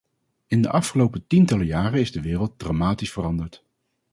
[0.47, 3.63] In de afgelopen tientallen jaren is de wereld dramatisch veranderd.